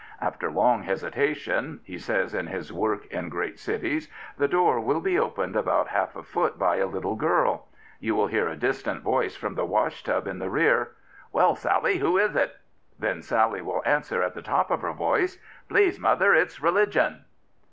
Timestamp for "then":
12.99-13.21